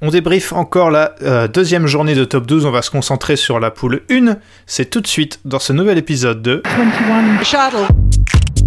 [0.00, 2.66] On débrief encore la euh, deuxième journée de top 12.
[2.66, 4.36] On va se concentrer sur la poule 1.
[4.66, 7.92] C'est tout de suite dans ce nouvel épisode de 21 Shuttle.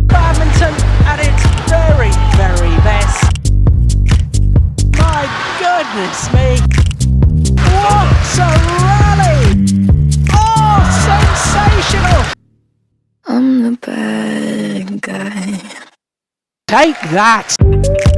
[0.08, 0.74] Badminton
[1.08, 3.32] at its very, very best.
[4.98, 5.26] My
[5.58, 6.58] goodness me.
[7.72, 8.50] What a
[8.82, 9.68] rally!
[10.34, 12.26] Oh, sensational!
[13.26, 15.62] I'm the bad guy.
[16.68, 18.11] Take that!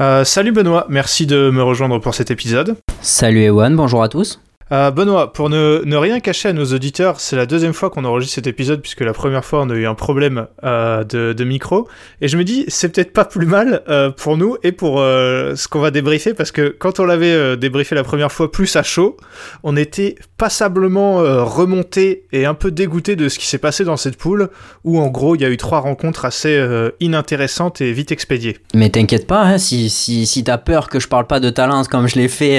[0.00, 2.76] Euh, salut Benoît, merci de me rejoindre pour cet épisode.
[3.00, 4.40] Salut Ewan, bonjour à tous.
[4.72, 8.04] Euh, Benoît, pour ne, ne, rien cacher à nos auditeurs, c'est la deuxième fois qu'on
[8.04, 11.86] enregistre cet épisode puisque la première fois on a eu un problème euh, de, micro.
[12.22, 15.68] Et je me dis, c'est peut-être pas plus mal euh, pour nous et pour ce
[15.68, 19.16] qu'on va débriefer parce que quand on l'avait débriefé la première fois plus à chaud,
[19.62, 24.16] on était passablement remonté et un peu dégoûté de ce qui s'est passé dans cette
[24.16, 24.48] poule
[24.84, 26.58] où en gros il y a eu trois rencontres assez
[27.00, 28.56] inintéressantes et vite expédiées.
[28.74, 31.84] Mais t'inquiète pas, hein, si, si, si t'as peur que je parle pas de talent
[31.84, 32.58] comme je l'ai fait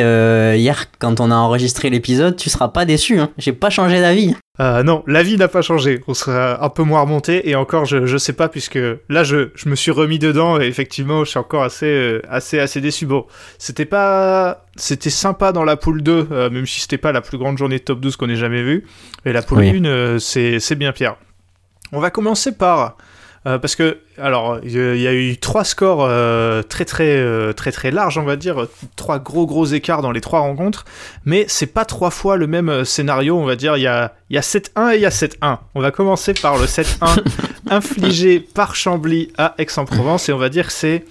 [0.58, 3.20] hier quand on a enregistré l'épisode, tu seras pas déçu.
[3.20, 3.32] Hein.
[3.38, 4.35] J'ai pas changé d'avis.
[4.60, 6.01] Euh, non, l'avis n'a pas changé.
[6.07, 8.79] On sera un peu moins remonté et encore, je, je sais pas puisque
[9.10, 12.60] là, je, je me suis remis dedans et effectivement, je suis encore assez, euh, assez,
[12.60, 13.05] assez déçu.
[13.05, 13.26] Bon,
[13.57, 17.38] c'était pas, c'était sympa dans la poule 2, euh, même si c'était pas la plus
[17.38, 18.85] grande journée de top 12 qu'on ait jamais vue.
[19.26, 19.82] Et la poule oui.
[19.82, 21.16] 1, euh, c'est, c'est bien pire.
[21.91, 22.98] On va commencer par
[23.48, 27.71] euh, parce que, alors, il y a eu trois scores euh, très très euh, très
[27.71, 30.85] très larges, on va dire, trois gros gros écarts dans les trois rencontres,
[31.26, 34.38] mais c'est pas trois fois le même scénario, on va dire, il y a, y
[34.38, 35.60] a 7-1 et il y a 7-1.
[35.76, 37.23] On va commencer par le 7-1
[37.70, 41.05] infligé par Chambly à Aix-en-Provence, et on va dire que c'est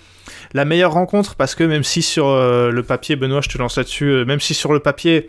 [0.55, 4.24] la meilleure rencontre, parce que même si sur le papier, Benoît, je te lance là-dessus,
[4.24, 5.28] même si sur le papier,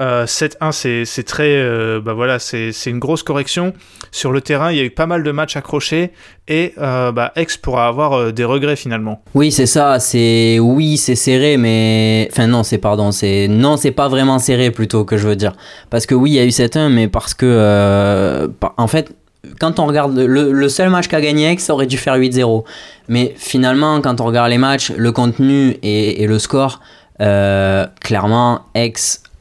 [0.00, 3.72] euh, 7-1, c'est très, euh, bah voilà, c'est une grosse correction.
[4.10, 6.10] Sur le terrain, il y a eu pas mal de matchs accrochés
[6.48, 9.22] et euh, bah, Aix pourra avoir euh, des regrets finalement.
[9.34, 9.98] Oui, c'est ça.
[9.98, 14.70] C'est oui, c'est serré, mais enfin non, c'est pardon, c'est non, c'est pas vraiment serré
[14.70, 15.52] plutôt que je veux dire.
[15.90, 19.12] Parce que oui, il y a eu 7-1, mais parce que euh, en fait.
[19.60, 22.64] Quand on regarde le, seul match qu'a gagné Aix, aurait dû faire 8-0.
[23.06, 26.80] Mais finalement, quand on regarde les matchs, le contenu et, et le score,
[27.16, 28.92] clairement, Aix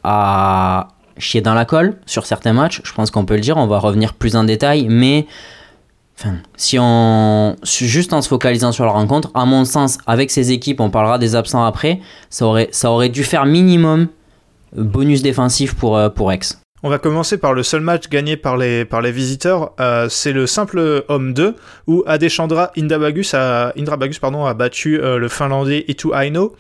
[0.06, 3.68] à chier dans la colle sur certains matchs, je pense qu'on peut le dire, on
[3.68, 5.26] va revenir plus en détail, mais
[6.56, 10.80] si on juste en se focalisant sur la rencontre, à mon sens, avec ces équipes,
[10.80, 12.00] on parlera des absents après,
[12.30, 14.08] ça aurait, ça aurait dû faire minimum
[14.74, 16.40] bonus défensif pour, pour Aix.
[16.86, 19.72] On va commencer par le seul match gagné par les, par les visiteurs.
[19.80, 21.56] Euh, c'est le simple homme 2
[21.88, 26.56] où Adeshandra Indrabagus a, Indrabagus, pardon, a battu euh, le finlandais Itu Aino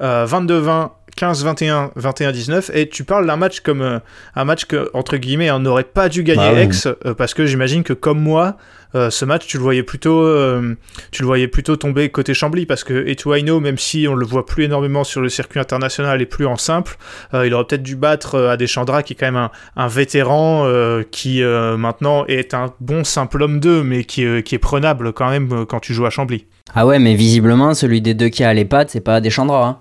[0.00, 3.98] euh, 22-20 15-21, 21-19, et tu parles d'un match comme euh,
[4.34, 6.92] un match que, entre guillemets, on n'aurait pas dû gagner bah, Aix, oui.
[7.06, 8.56] euh, parce que j'imagine que comme moi,
[8.94, 10.74] euh, ce match, tu le voyais plutôt, euh,
[11.10, 14.46] tu le voyais plutôt tomber côté Chambly, parce que Etuaino, même si on le voit
[14.46, 16.96] plus énormément sur le circuit international et plus en simple,
[17.34, 20.70] euh, il aurait peut-être dû battre Adeshandra, qui est quand même un, un vétéran,
[21.10, 25.66] qui maintenant est un bon simple homme 2, mais qui, qui est prenable quand même
[25.66, 26.46] quand tu joues à Chambly.
[26.74, 29.78] Ah ouais, mais visiblement, celui des deux qui a les pattes, c'est pas Adeshandra, hein.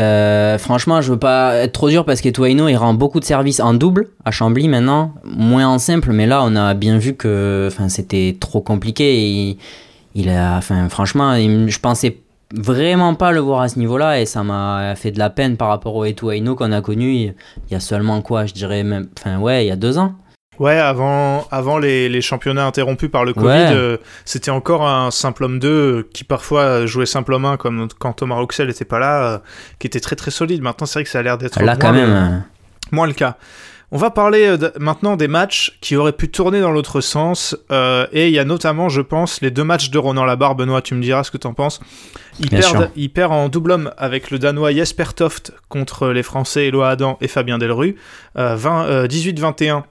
[0.00, 3.58] Euh, franchement, je veux pas être trop dur parce qu'Etoino il rend beaucoup de services
[3.60, 7.68] en double à Chambly maintenant, moins en simple, mais là on a bien vu que
[7.88, 9.56] c'était trop compliqué.
[10.14, 12.18] Il, a, franchement, je pensais
[12.54, 15.68] vraiment pas le voir à ce niveau-là et ça m'a fait de la peine par
[15.68, 17.34] rapport au Etoino qu'on a connu il,
[17.68, 20.14] il y a seulement quoi, je dirais même, enfin ouais, il y a deux ans.
[20.58, 23.72] Ouais, avant, avant les, les, championnats interrompus par le Covid, ouais.
[23.72, 28.14] euh, c'était encore un simple homme 2 qui parfois jouait simple homme 1 comme quand
[28.14, 29.38] Thomas Roxel n'était pas là, euh,
[29.78, 30.60] qui était très très solide.
[30.62, 32.44] Maintenant, c'est vrai que ça a l'air d'être quand même.
[32.90, 33.36] Moins le cas.
[33.90, 37.56] On va parler de, maintenant des matchs qui auraient pu tourner dans l'autre sens.
[37.72, 40.56] Euh, et il y a notamment, je pense, les deux matchs de Ronan Labarre.
[40.56, 41.80] Benoît, tu me diras ce que t'en penses.
[42.38, 46.66] Il perd, il perd, en double homme avec le Danois Jesper Toft contre les Français
[46.66, 47.96] Eloi Adam et Fabien Delru.
[48.36, 49.84] Euh, 18-21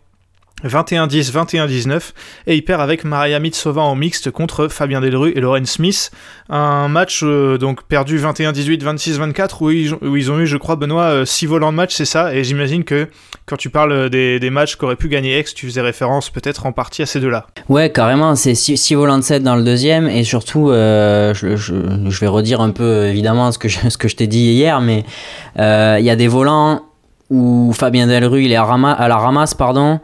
[0.66, 2.14] 21-10, 21-19,
[2.48, 6.10] et il perd avec Maria Mitsova en mixte contre Fabien Delru et Lauren Smith.
[6.50, 11.46] Un match euh, donc perdu 21-18, 26-24, où ils, ont eu, je crois, Benoît, 6
[11.46, 13.08] euh, volants de match, c'est ça, et j'imagine que
[13.46, 17.04] quand tu parles des, matchs qu'aurait pu gagner X, tu faisais référence peut-être en partie
[17.04, 17.46] à ces deux-là.
[17.70, 22.28] Ouais, carrément, c'est 6 volants de 7 dans le deuxième, et surtout, euh, je, vais
[22.28, 25.06] redire un peu évidemment ce que je, t'ai dit hier, mais
[25.56, 26.87] il y a des volants
[27.30, 30.00] où Fabien Delru il est à, la ramasse pardon.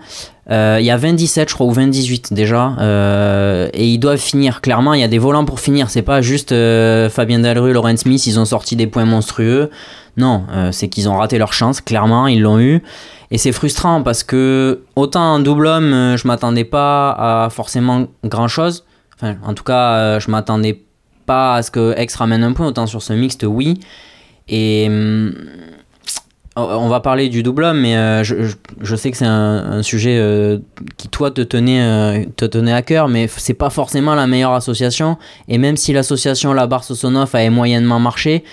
[0.52, 2.76] Euh, il y a 20-17 je crois ou 20-18 déjà.
[2.80, 4.62] Euh, et ils doivent finir.
[4.62, 5.90] Clairement il y a des volants pour finir.
[5.90, 9.70] C'est pas juste euh, Fabien Delru Laurent Smith ils ont sorti des points monstrueux.
[10.18, 12.84] Non c'est qu'ils ont raté leur chance clairement ils l'ont eu.
[13.32, 18.48] Et c'est frustrant parce que autant en double homme je m'attendais pas à forcément grand
[18.48, 18.86] chose
[19.16, 20.84] enfin en tout cas je m'attendais
[21.26, 23.80] pas à ce que Aix ramène un point, autant sur ce mixte, oui.
[24.48, 25.34] Et hum,
[26.56, 30.60] on va parler du double homme, mais euh, je, sais que c'est un, sujet euh,
[30.98, 34.54] qui, toi, te tenait, euh, te tenait à cœur, mais c'est pas forcément la meilleure
[34.54, 35.18] association.
[35.48, 38.44] Et même si l'association Labar-Sosonov a moyennement marché,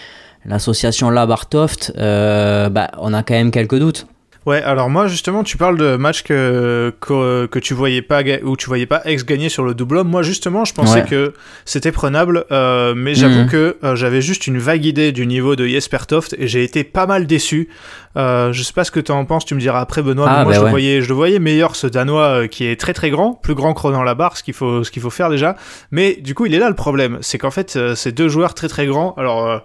[0.46, 4.06] l'association Labar-Toft, euh, bah, on a quand même quelques doutes.
[4.46, 8.56] Ouais, alors moi justement, tu parles de match que, que, que tu voyais pas où
[8.56, 10.08] tu voyais pas ex gagner sur le double homme.
[10.08, 11.06] Moi justement, je pensais Ouais.
[11.08, 11.34] que
[11.66, 13.48] c'était prenable, euh, mais j'avoue Mhm.
[13.50, 16.84] que euh, j'avais juste une vague idée du niveau de Jesper Toft et j'ai été
[16.84, 17.68] pas mal déçu.
[18.16, 20.26] Euh, je sais pas ce que tu en penses, tu me diras après Benoît.
[20.28, 22.64] Ah, mais moi bah je, le voyais, je le voyais meilleur ce Danois euh, qui
[22.64, 25.10] est très très grand, plus grand que Ronan Labarre, ce qu'il faut ce qu'il faut
[25.10, 25.54] faire déjà.
[25.90, 28.54] Mais du coup, il est là le problème, c'est qu'en fait, euh, c'est deux joueurs
[28.54, 29.14] très très grands.
[29.18, 29.58] Alors euh,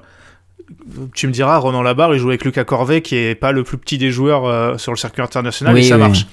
[1.14, 3.78] tu me diras, Ronan Labarre, il joue avec Lucas Corvet, qui est pas le plus
[3.78, 6.02] petit des joueurs euh, sur le circuit international, Oui, et ça oui.
[6.02, 6.26] marche.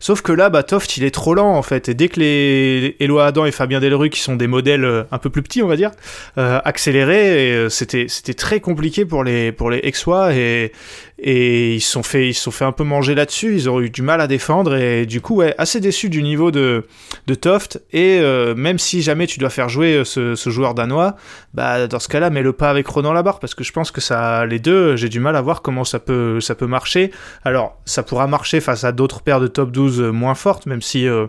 [0.00, 1.88] Sauf que là, bah, Toft, il est trop lent, en fait.
[1.88, 5.18] Et dès que les Eloi Adam et Fabien Delru, qui sont des modèles euh, un
[5.18, 5.90] peu plus petits, on va dire,
[6.38, 10.72] euh, accélérés, c'était, c'était très compliqué pour les, pour les Aixois, et,
[11.18, 13.54] et ils se sont fait, ils sont fait un peu manger là-dessus.
[13.54, 16.50] Ils ont eu du mal à défendre, et du coup, ouais, assez déçu du niveau
[16.50, 16.86] de,
[17.26, 17.80] de Toft.
[17.92, 21.14] Et euh, même si jamais tu dois faire jouer euh, ce, ce joueur danois,
[21.54, 24.44] bah, dans ce cas-là, mets-le pas avec Ronan Labarre, parce que je pense que ça,
[24.46, 27.10] les deux, j'ai du mal à voir comment ça peut, ça peut marcher.
[27.44, 31.06] Alors, ça pourra marcher face à d'autres paires de top 12 moins fortes, même si
[31.06, 31.26] euh,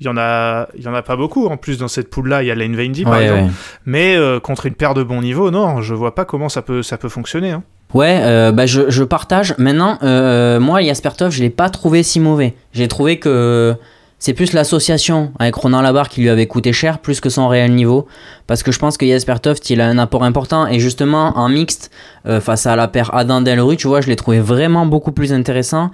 [0.00, 1.46] il y en a, il y en a pas beaucoup.
[1.46, 3.42] En plus, dans cette poule-là, il y a Lane Vendy, par Ouais, exemple.
[3.44, 3.50] ouais.
[3.86, 6.82] Mais euh, contre une paire de bon niveau, non, je vois pas comment ça peut,
[6.82, 7.52] ça peut fonctionner.
[7.52, 7.62] hein.
[7.92, 9.54] Ouais, euh, bah je, partage.
[9.58, 12.54] Maintenant, euh, moi, Jaspertov, je l'ai pas trouvé si mauvais.
[12.72, 13.76] J'ai trouvé que
[14.18, 17.72] c'est plus l'association avec Ronan Labarre qui lui avait coûté cher, plus que son réel
[17.72, 18.06] niveau.
[18.46, 20.66] Parce que je pense que Jaspertov, il a un apport important.
[20.66, 21.90] Et justement, en mixte,
[22.26, 25.32] euh, face à la paire Adam Delru, tu vois, je l'ai trouvé vraiment beaucoup plus
[25.32, 25.90] intéressant.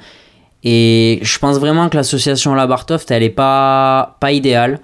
[0.63, 4.79] Et je pense vraiment que l'association Labarre-Toft, elle est pas, pas idéale.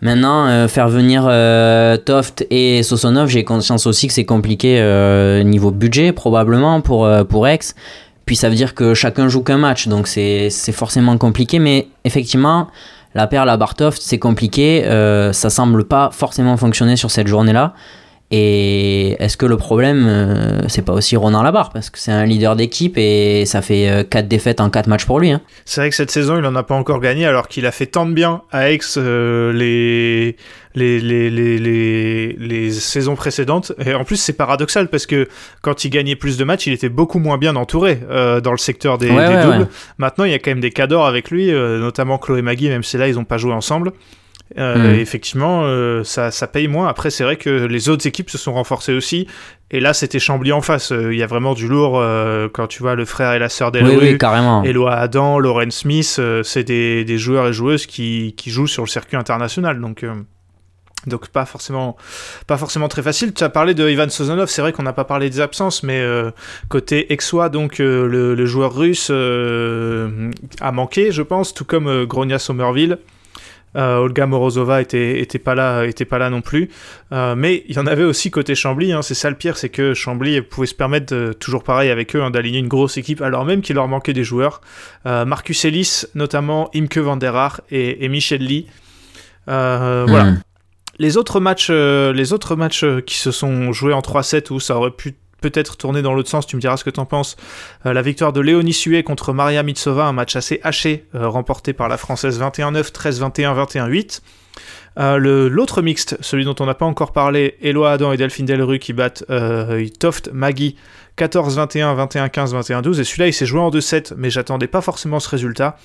[0.00, 5.42] Maintenant, euh, faire venir euh, Toft et Sosonov, j'ai conscience aussi que c'est compliqué euh,
[5.42, 7.58] niveau budget, probablement, pour, pour Aix.
[8.24, 11.58] Puis ça veut dire que chacun joue qu'un match, donc c'est forcément compliqué.
[11.58, 12.68] Mais effectivement,
[13.14, 14.82] la paire Labarre-Toft, c'est compliqué.
[15.32, 17.72] ça semble pas forcément fonctionner sur cette journée-là.
[18.30, 21.70] Et est-ce que le problème, euh, c'est pas aussi Ronan Labarre?
[21.70, 25.18] Parce que c'est un leader d'équipe et ça fait 4 défaites en 4 matchs pour
[25.18, 25.30] lui.
[25.30, 25.40] hein.
[25.64, 27.86] C'est vrai que cette saison, il en a pas encore gagné, alors qu'il a fait
[27.86, 30.36] tant de bien à Aix euh, les,
[30.74, 33.72] les, les, les, les, saisons précédentes.
[33.84, 35.26] Et en plus, c'est paradoxal parce que
[35.62, 38.58] quand il gagnait plus de matchs, il était beaucoup moins bien entouré euh, dans le
[38.58, 39.58] secteur des, Ouais, des ouais, doubles.
[39.60, 39.66] ouais.
[39.96, 42.82] Maintenant, il y a quand même des cadors avec lui, euh, notamment Chloé Magui, même
[42.82, 43.92] si là, ils n'ont pas joué ensemble.
[44.56, 46.88] Euh, et Effectivement, euh, ça, ça paye moins.
[46.88, 49.26] Après, c'est vrai que les autres équipes se sont renforcées aussi.
[49.70, 50.92] Et là, c'était Chambly en face.
[50.92, 52.02] Euh, Il y a vraiment du lourd
[52.54, 53.96] quand tu vois le frère et la sœur Oui, d'Elru.
[54.00, 54.62] oui, carrément.
[54.64, 58.88] Eloi Adam, Lauren Smith, c'est des, des joueurs et joueuses qui, qui jouent sur le
[58.88, 59.80] circuit international.
[59.80, 60.04] Donc,
[61.06, 61.96] donc pas, forcément,
[62.46, 63.32] pas forcément très facile.
[63.32, 66.00] Tu as parlé de Ivan Sozonov, c'est vrai qu'on n'a pas parlé des absences, mais
[66.00, 66.30] euh,
[66.68, 70.30] côté Exois, donc euh, le, le joueur russe euh,
[70.60, 72.98] a manqué, je pense, tout comme Gronia Somerville.
[73.76, 76.70] Euh, Olga Morozova était, était, pas là, était pas là non plus.
[77.12, 78.92] Euh, mais il y en avait aussi côté Chambly.
[78.92, 79.02] hein.
[79.02, 82.22] c'est ça le pire, c'est que Chambly pouvait se permettre, de- toujours pareil avec eux,
[82.22, 84.60] hein, d'aligner une grosse équipe, alors même qu'il leur manquait des joueurs.
[85.06, 88.66] Euh, Marcus Ellis, notamment Imke van der Haar et, et Michel Lee.
[89.46, 90.24] Voilà.
[90.24, 90.40] Hmm.
[90.98, 94.90] Les autres matchs, les autres matchs qui se sont joués en 3-7 où ça aurait
[94.90, 97.36] pu peut-être tourner dans l'autre sens, tu me diras ce que t'en penses.
[97.86, 101.72] Euh, la victoire de Léonie Sué contre Maria Mitsova, un match assez haché, euh, remporté
[101.72, 104.20] par la française 21-9, 13-21, 21-8.
[104.98, 108.46] Euh, le- L'autre mixte, celui dont on n'a pas encore parlé, Eloi Adam et Delphine
[108.46, 110.74] Delru qui battent euh, Toft Maggie
[111.18, 113.00] 14-21, 21-15, 21-12.
[113.00, 115.76] Et celui-là, il s'est joué en 2-7, mais j'attendais pas forcément ce résultat.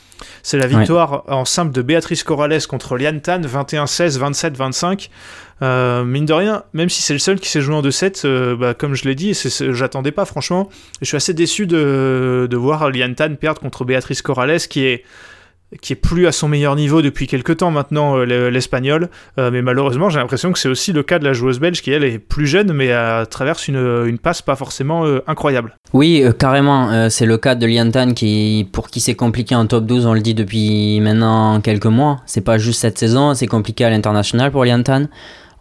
[0.44, 0.78] C'est la Ouais.
[0.80, 5.10] victoire en simple de Béatrice Corrales contre Liane Tan, 21-16, 27-25.
[5.62, 8.56] Euh, mine de rien, même si c'est le seul qui s'est joué en 2-7, euh,
[8.56, 9.38] bah, comme je l'ai dit,
[9.72, 10.70] j'attendais pas franchement.
[11.02, 15.04] Je suis assez déçu de, de voir Liane Tan perdre contre Béatrice Corrales, qui est
[15.82, 19.10] qui est plus à son meilleur niveau depuis quelques temps maintenant, euh, le- l'espagnol.
[19.40, 21.92] Euh, mais malheureusement, j'ai l'impression que c'est aussi le cas de la joueuse belge qui,
[21.92, 22.92] elle, est plus jeune, mais
[23.30, 25.76] traverse une, passe pas forcément euh, incroyable.
[25.94, 27.10] Oui, carrément.
[27.10, 30.22] c'est le cas de Liantan qui, pour qui c'est compliqué en top 12, on le
[30.22, 32.22] dit depuis maintenant quelques mois.
[32.26, 35.06] C'est pas juste cette saison, c'est compliqué à l'international pour Liantan.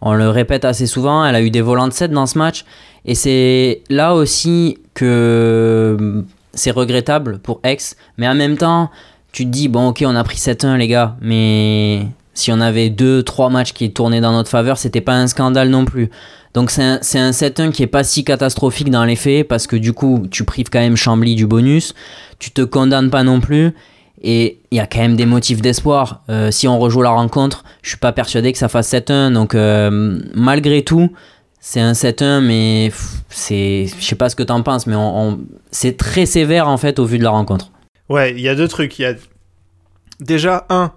[0.01, 2.65] On le répète assez souvent, elle a eu des volants de 7 dans ce match.
[3.05, 7.77] Et c'est là aussi que c'est regrettable pour Aix.
[8.17, 8.89] Mais en même temps,
[9.33, 12.89] tu te dis, bon, ok, on a pris 7-1, les gars, mais si on avait
[12.89, 16.09] 2-3 matchs qui tournaient dans notre faveur, c'était pas un scandale non plus.
[16.53, 19.75] Donc c'est un, un 7-1 qui est pas si catastrophique dans les faits, parce que
[19.75, 21.93] du coup, tu prives quand même Chambly du bonus,
[22.39, 23.73] tu te condamnes pas non plus,
[24.21, 26.21] et il y a quand même des motifs d'espoir.
[26.29, 29.55] Euh, si on rejoue la rencontre, je suis pas persuadé que ça fasse 7-1, donc
[29.55, 31.11] euh, malgré tout,
[31.59, 32.91] c'est un 7-1, mais
[33.29, 35.39] c'est, je sais pas ce que t'en penses, mais on, on-
[35.71, 37.71] c'est très sévère en fait au vu de la rencontre.
[38.09, 38.97] Ouais, il y a deux trucs.
[38.99, 39.13] Il y a
[40.19, 40.91] déjà un.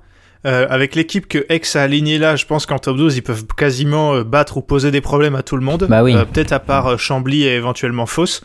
[0.45, 3.47] euh, avec l'équipe que X a alignée là, je pense qu'en top 12, ils peuvent
[3.57, 5.87] quasiment euh, battre ou poser des problèmes à tout le monde.
[5.89, 6.15] Bah oui.
[6.15, 8.43] Euh, Peut-être à part Chambly et éventuellement Fausse.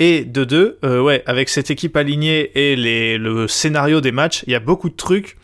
[0.00, 4.52] Et de deux, ouais, avec cette équipe alignée et les, le scénario des matchs, il
[4.52, 5.36] y a beaucoup de trucs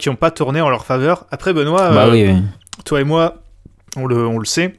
[0.00, 1.26] qui n'ont pas tourné en leur faveur.
[1.30, 2.34] Après, Benoît, Bah oui, oui.
[2.84, 3.44] toi et moi,
[3.96, 4.72] on le, on le sait,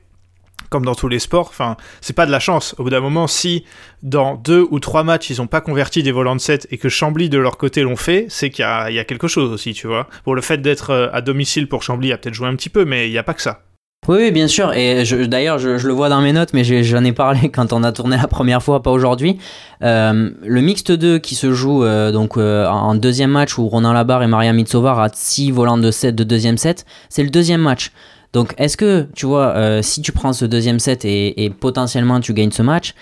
[0.72, 2.74] comme dans tous les sports, enfin, c'est pas de la chance.
[2.80, 3.66] Au bout d'un moment, si
[4.04, 6.88] dans deux ou trois matchs, ils ont pas converti des volants de 7 et que
[6.88, 8.66] Chambly de leur côté l'ont fait, c'est qu'il y
[9.00, 10.08] a, quelque chose aussi, tu vois.
[10.24, 12.86] Pour le fait d'être euh, à domicile pour Chambly, a peut-être joué un petit peu,
[12.86, 13.64] mais il n'y a pas que ça.
[14.08, 14.74] Oui, oui, bien sûr.
[14.74, 17.92] Et d'ailleurs, je, le vois dans mes notes, mais j'en ai parlé quand on a
[17.92, 19.40] tourné la première fois, pas aujourd'hui.
[19.84, 24.24] Euh, le mixte 2 qui se joue euh, donc en deuxième match où Ronan Labarre
[24.24, 27.92] et Maria Mitsova ratent 6 volants de 7 de deuxième set, c'est le deuxième match.
[28.34, 32.34] Donc, est-ce que, tu vois, euh, si tu prends ce deuxième set et, potentiellement tu
[32.34, 32.94] gagnes ce match,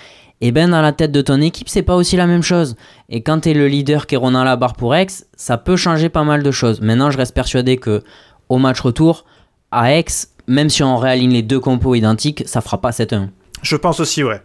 [0.42, 2.76] et ben dans la tête de ton équipe, c'est pas aussi la même chose.
[3.10, 6.24] Et quand t'es le leader qui est Ronan Labarre pour Aix, ça peut changer pas
[6.24, 6.80] mal de choses.
[6.80, 8.04] Maintenant, je reste persuadé que
[8.48, 9.26] au match retour,
[9.72, 10.06] à Aix,
[10.48, 13.28] même si on réaligne les deux compos identiques, ça fera pas 7-1.
[13.62, 14.42] Je pense aussi, ouais.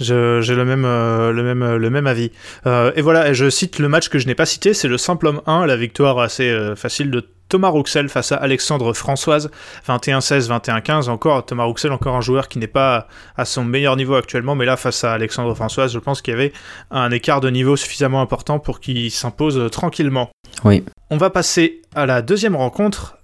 [0.00, 2.30] J'ai le même, euh, le même, euh, le même avis.
[2.64, 5.42] Et voilà, je cite le match que je n'ai pas cité, c'est le simple homme
[5.46, 9.50] 1, la victoire assez facile de Thomas Rouxel face à Alexandre Françoise,
[9.88, 11.08] 21-16, 21-15.
[11.08, 14.64] Encore Thomas Rouxel, encore un joueur qui n'est pas à son meilleur niveau actuellement, mais
[14.64, 16.52] là face à Alexandre Françoise, je pense qu'il y avait
[16.90, 20.30] un écart de niveau suffisamment important pour qu'il s'impose tranquillement.
[20.64, 20.84] Oui.
[21.10, 23.18] On va passer à la deuxième rencontre.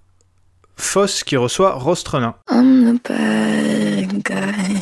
[0.77, 2.35] Foss qui reçoit Rostrenin.
[2.51, 4.81] I'm the bad guy.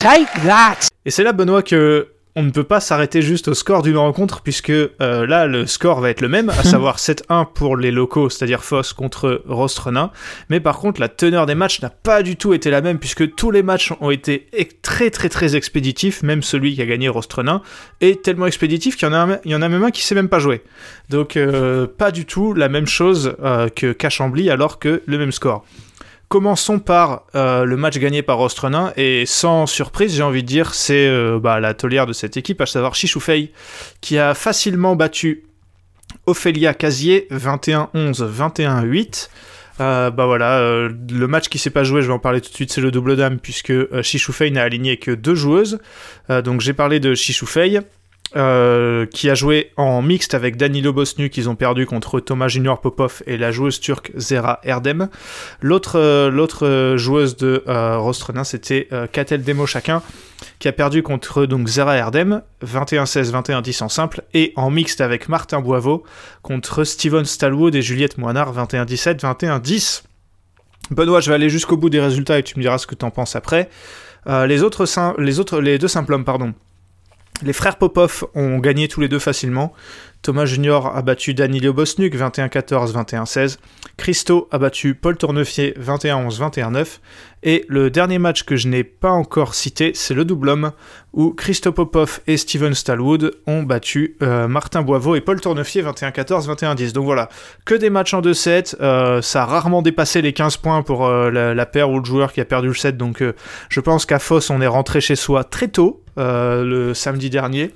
[0.00, 0.88] Take that!
[1.04, 4.40] Et c'est là, Benoît, que on ne peut pas s'arrêter juste au score d'une rencontre,
[4.42, 8.30] puisque euh, là, le score va être le même, à savoir 7-1 pour les locaux,
[8.30, 10.10] c'est-à-dire Foss contre Rostrenin.
[10.48, 13.34] Mais par contre, la teneur des matchs n'a pas du tout été la même, puisque
[13.34, 14.46] tous les matchs ont été
[14.82, 17.62] très très très expéditifs, même celui qui a gagné Rostrenin,
[18.00, 20.04] est tellement expéditif qu'il y en a, un- il y en a même un qui
[20.04, 20.62] sait même pas jouer.
[21.08, 25.18] Donc, euh, pas du tout la même chose euh, que qu'à Chambly, alors que le
[25.18, 25.64] même score.
[26.30, 30.74] Commençons par euh, le match gagné par Rostrenin et sans surprise, j'ai envie de dire,
[30.74, 33.50] c'est euh, bah, la taulière de cette équipe, à savoir Chichoufei,
[34.00, 35.42] qui a facilement battu
[36.26, 37.88] Ophélia Casier 21-11,
[38.30, 39.28] 21-8.
[39.80, 42.50] Euh, bah voilà, euh, le match qui s'est pas joué, je vais en parler tout
[42.50, 45.80] de suite, c'est le double dame puisque euh, Chichoufei n'a aligné que deux joueuses.
[46.28, 47.80] Euh, donc j'ai parlé de Chichoufei.
[48.36, 52.80] Euh, qui a joué en mixte avec Danilo Bosnu qu'ils ont perdu contre Thomas Junior
[52.80, 55.08] Popov et la joueuse turque Zera Erdem.
[55.60, 60.02] L'autre euh, euh, joueuse de euh, Rostrenin, c'était Katel Demo chacun,
[60.58, 65.28] qui a perdu contre donc Zera Erdem, 21-16, 21-10 en simple, et en mixte avec
[65.28, 66.04] Martin Boiveau
[66.42, 70.02] contre Steven Stallwood et Juliette Moinard, 21-17, 21-10.
[70.92, 73.10] Benoît, je vais aller jusqu'au bout des résultats et tu me diras ce que t'en
[73.10, 73.68] penses après.
[74.26, 76.52] Les, autres sim- les, autres, les deux simples hommes, pardon.
[77.42, 79.72] Les frères Popov ont gagné tous les deux facilement.
[80.22, 83.56] Thomas Junior a battu Danilo Bosnuk 21-14, 21-16.
[83.96, 86.98] Christo a battu Paul Tournefier 21-11, 21-9.
[87.42, 90.72] Et le dernier match que je n'ai pas encore cité, c'est le double homme
[91.14, 96.46] où Christo Popov et Steven Stallwood ont battu euh, Martin Boiveau et Paul Tournefier 21-14,
[96.54, 96.92] 21-10.
[96.92, 97.30] Donc voilà,
[97.64, 98.76] que des matchs en 2-7.
[98.82, 102.34] euh, ça a rarement dépassé les 15 points pour euh, la, paire ou le joueur
[102.34, 102.98] qui a perdu le set.
[102.98, 103.24] Donc
[103.70, 107.72] je pense qu'à Foss, on est rentré chez soi très tôt le samedi dernier.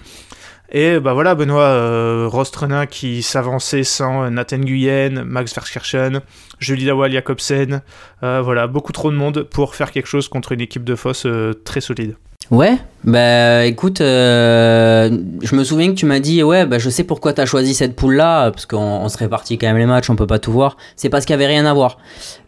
[0.72, 6.20] Et bah voilà, Benoît euh, Rostrenin qui s'avançait sans Nathan Guyen, Max Verskirchen,
[6.58, 7.82] Julie Dawal Jacobsen.
[8.22, 11.26] euh, voilà, beaucoup trop de monde pour faire quelque chose contre une équipe de Foss
[11.26, 12.16] euh, très solide.
[12.50, 17.04] Ouais, bah écoute, euh, je me souviens que tu m'as dit, ouais, bah je sais
[17.04, 20.16] pourquoi t'as choisi cette poule-là, parce qu'on on se répartit quand même les matchs, on
[20.16, 20.76] peut pas tout voir.
[20.94, 21.98] C'est parce qu'il y avait rien à voir.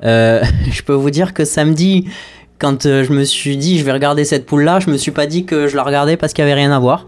[0.05, 2.11] Euh, je peux vous dire que samedi,
[2.59, 5.27] quand euh, je me suis dit, je vais regarder cette poule-là, je me suis pas
[5.27, 7.07] dit que je la regardais parce qu'il y avait rien à voir.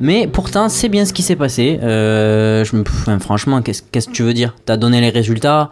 [0.00, 1.78] Mais pourtant, c'est bien ce qui s'est passé.
[1.82, 4.54] Euh, je me, enfin, franchement, qu'est-ce que tu veux dire?
[4.66, 5.70] T'as donné les résultats.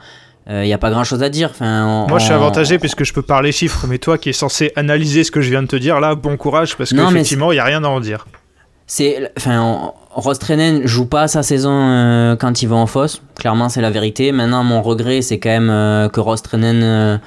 [0.51, 1.51] Il n'y a pas grand chose à dire.
[1.53, 4.33] Enfin, on- Moi, je suis avantagé puisque je peux parler chiffres, mais toi qui es
[4.33, 7.57] censé analyser ce que je viens de te dire, là, bon courage parce qu'effectivement, il
[7.57, 8.27] n'y a rien à en dire.
[8.89, 9.93] C'est, enfin, on-
[10.85, 13.23] joue pas sa saison euh, quand il va en fosse.
[13.39, 14.33] Clairement, c'est la vérité.
[14.33, 16.21] Maintenant, mon regret, c'est quand même euh, que
[16.83, 17.19] euh,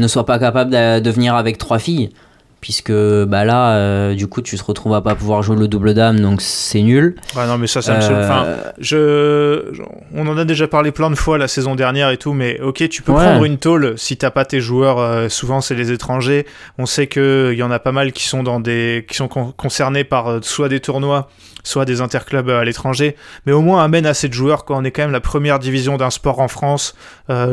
[0.00, 2.10] ne soit pas capable de, venir avec trois filles.
[2.60, 5.94] Puisque bah là, euh, du coup, tu te retrouves à pas pouvoir jouer le double
[5.94, 7.14] dame, donc c'est nul.
[7.36, 7.98] Ouais, non, mais ça, ça me.
[8.02, 9.82] Enfin, Euh, je, je-
[10.14, 12.88] on en a déjà parlé plein de fois la saison dernière et tout, mais ok,
[12.88, 13.24] tu peux Ouais.
[13.24, 14.98] prendre une tôle si t'as pas tes joueurs.
[14.98, 16.46] euh, souvent, c'est les étrangers.
[16.78, 19.28] On sait que il y en a pas mal qui sont dans des, qui sont
[19.28, 21.28] con- concernés par soit des tournois,
[21.62, 23.16] soit des interclubs à l'étranger.
[23.46, 24.64] Mais au moins, amène assez de joueurs.
[24.64, 26.94] Quand on est quand même la première division d'un sport en France,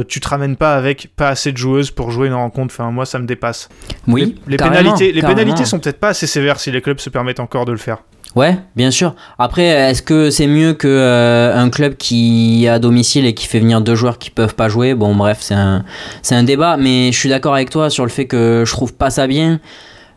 [0.07, 2.73] tu te ramènes pas avec pas assez de joueuses pour jouer une rencontre.
[2.73, 3.69] Enfin, moi, ça me dépasse.
[4.07, 6.99] oui, les, les carrément, pénalités, les pénalités sont peut-être pas assez sévères si les clubs
[6.99, 7.97] se permettent encore de le faire.
[8.35, 9.15] Ouais, bien sûr.
[9.39, 13.47] Après, est-ce que c'est mieux que euh, un club qui est à domicile et qui
[13.47, 14.93] fait venir deux joueurs qui peuvent pas jouer?
[14.93, 15.83] Bon, bref, c'est un,
[16.21, 18.93] c'est un débat, mais je suis d'accord avec toi sur le fait que je trouve
[18.93, 19.59] pas ça bien.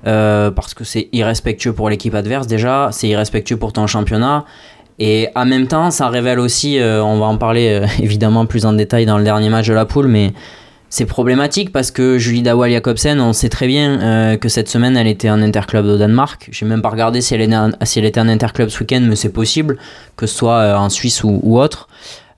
[0.06, 4.44] euh, parce que c'est irrespectueux pour l'équipe adverse déjà, c'est irrespectueux pour ton championnat.
[4.98, 8.66] Et en même temps, ça révèle aussi, euh, on va en parler euh, évidemment plus
[8.66, 10.32] en détail dans le dernier match de la poule, mais
[10.92, 14.96] c'est problématique parce que Julie Dawal Jacobsen, on sait très bien euh, que cette semaine
[14.96, 16.48] elle était en interclub au Danemark.
[16.50, 19.78] J'ai même pas regardé si elle, était en, interclub ce week-end, mais c'est possible
[20.16, 21.88] que ce soit euh, en Suisse ou, autre.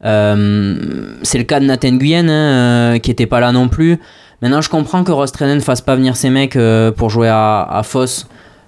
[0.05, 0.77] Euh,
[1.23, 3.99] c'est le cas de Nathan Guyen hein, qui était pas là non plus.
[4.43, 6.59] Maintenant, je comprends que Rostrenen fasse pas venir ses mecs
[6.97, 8.27] pour jouer à, à Foss.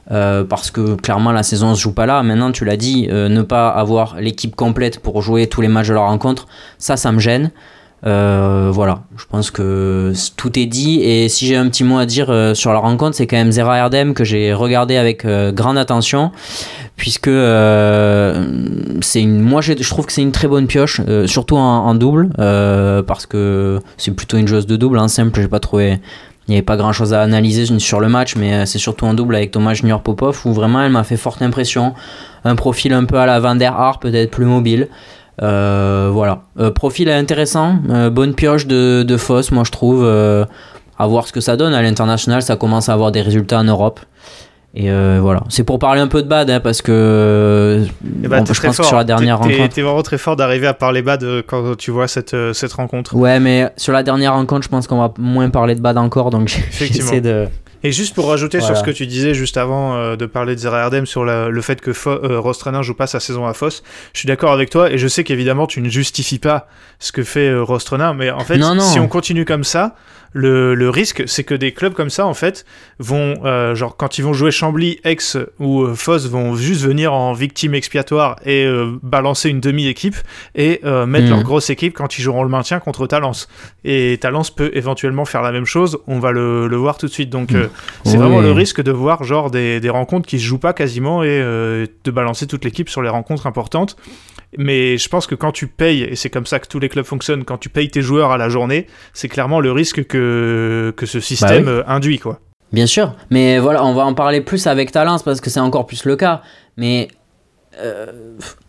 [0.08, 2.22] parce que clairement la saison se joue pas là.
[2.22, 5.94] Maintenant, tu l'as dit, ne pas avoir l'équipe complète pour jouer tous les matchs de
[5.94, 6.46] la rencontre,
[6.78, 7.50] ça, ça me gêne.
[8.06, 11.00] Euh, voilà, je pense que tout est dit.
[11.00, 13.52] Et si j'ai un petit mot à dire euh, sur la rencontre, c'est quand même
[13.52, 16.30] Zera Erdem que j'ai regardé avec euh, grande attention,
[16.96, 17.30] puisque
[19.00, 23.80] c'est moi je trouve que c'est une très bonne pioche, surtout en, double, parce que
[23.96, 24.98] c'est plutôt une joueuse de double.
[24.98, 25.98] En simple, j'ai pas trouvé.
[26.46, 29.14] Il n'y avait pas grand chose à analyser sur le match, mais c'est surtout en
[29.14, 31.94] double avec Thomas Junior Popov où vraiment elle m'a fait forte impression.
[32.44, 34.88] Un profil un peu à la Van der Haar, peut-être plus mobile.
[35.42, 36.42] Euh, voilà.
[36.58, 40.04] Euh, profil intéressant, euh, bonne pioche de, de Foss, moi je trouve.
[40.06, 41.74] à voir ce que ça donne.
[41.74, 44.00] À l'international, ça commence à avoir des résultats en Europe.
[44.76, 45.44] Et euh, voilà.
[45.48, 48.84] C'est pour parler un peu de bad, hein, parce que bon, t'es je pense que
[48.84, 49.68] sur la dernière rencontre.
[49.68, 53.14] T'es vraiment très fort d'arriver à parler bad quand tu vois cette, cette rencontre.
[53.14, 56.30] Ouais, mais sur la dernière rencontre, je pense qu'on va moins parler de bad encore,
[56.30, 57.46] donc j'essaie de.
[57.84, 60.60] Et juste pour rajouter sur ce que tu disais juste avant euh, de parler de
[60.60, 63.52] Zera Erdem sur la- le fait que Fo euh, Rostrenin joue pas sa saison à
[63.54, 63.82] Foss,
[64.14, 66.66] je suis d'accord avec toi et je sais qu'évidemment tu ne justifies pas
[66.98, 68.80] ce que fait euh, Rostrenin, mais en fait Non, non.
[68.82, 69.94] si on continue comme ça,
[70.36, 72.64] le, le risque c'est que des clubs comme ça en fait
[72.98, 75.16] vont, euh, genre quand ils vont jouer Chambly, Aix
[75.60, 80.16] ou euh, Foss vont juste venir en victime expiatoire et euh, balancer une demi-équipe
[80.56, 81.30] et euh, mettre Mhm.
[81.30, 83.46] leur grosse équipe quand ils joueront le maintien contre Talence.
[83.84, 87.12] Et Talence peut éventuellement faire la même chose, on va le, le voir tout de
[87.12, 87.30] suite.
[87.30, 87.68] Donc euh,
[88.04, 88.16] c'est Oui.
[88.18, 91.28] vraiment le risque de voir genre des, des rencontres qui se jouent pas quasiment et
[91.30, 93.96] euh, de balancer toute l'équipe sur les rencontres importantes.
[94.56, 97.04] Mais je pense que quand tu payes, et c'est comme ça que tous les clubs
[97.04, 101.06] fonctionnent, quand tu payes tes joueurs à la journée, c'est clairement le risque que, que
[101.06, 101.78] ce système Bah oui.
[101.78, 102.18] euh, induit.
[102.20, 102.38] quoi.
[102.72, 105.86] Bien sûr, mais voilà, on va en parler plus avec Talence parce que c'est encore
[105.86, 106.42] plus le cas.
[106.76, 107.08] Mais
[107.80, 108.06] euh,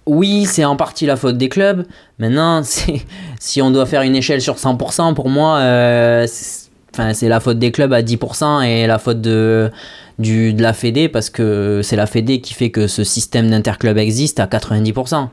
[0.08, 1.86] oui, c'est en partie la faute des clubs.
[2.20, 3.06] Maintenant, c'est-
[3.40, 6.65] si on doit faire une échelle sur 100%, pour moi, euh, c'est
[6.96, 9.70] enfin, c'est la faute des clubs à 10% et la faute de,
[10.18, 13.98] du, de la Fédé parce que c'est la Fédé qui fait que ce système d'interclub
[13.98, 15.28] existe à 90%.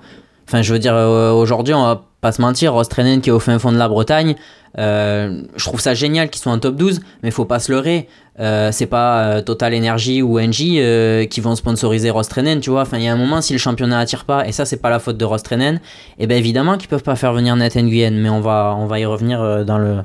[0.49, 3.41] Enfin, je veux dire, euh, aujourd'hui, on va pas se mentir, Rostrenen qui est au
[3.41, 4.35] fin fond de la Bretagne,
[4.79, 8.09] euh, je trouve ça génial qu'ils soient en top 12, mais faut pas se leurrer.
[8.41, 12.83] Euh, c'est pas euh, Total Energy ou euh, qui vont sponsoriser Rostrenen, tu vois.
[12.83, 14.89] Enfin, il y a un moment, si le championnat attire pas, et ça, c'est pas
[14.89, 15.81] la faute de Rostrenen,
[16.19, 18.99] et bien évidemment qu'ils peuvent pas faire venir Nathan Nguyen, mais on va, on va
[18.99, 19.99] y revenir dans le,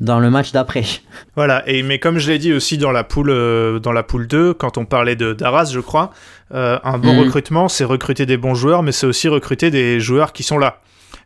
[0.00, 0.82] dans le match d'après.
[1.36, 4.26] Voilà, et, mais comme je l'ai dit aussi dans la poule, euh, dans la poule
[4.26, 6.10] 2, quand on parlait de d'Arras, je crois,
[6.54, 7.20] euh, un bon Mhm.
[7.20, 10.80] recrutement, c'est recruter des bons joueurs, mais c'est aussi recruter des joueurs qui sont là.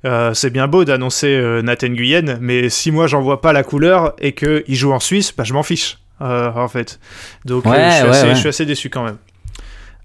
[0.04, 4.14] Euh, c'est bien beau d'annoncer Nathan Guyenne, mais si moi j'en vois pas la couleur
[4.18, 7.00] et qu'il joue en Suisse, bah, je m'en fiche, en fait.
[7.44, 8.34] Donc Ouais, je, suis ouais, assez, ouais.
[8.34, 9.16] je suis assez déçu quand même.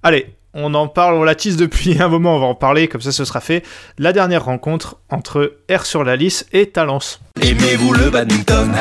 [0.02, 3.02] Allez, on en parle, on la tease depuis un moment, on va en parler, comme
[3.02, 3.64] ça ce sera fait.
[3.98, 7.20] La dernière rencontre entre R sur la lisse et Talence.
[7.42, 8.72] Aimez-vous le badminton?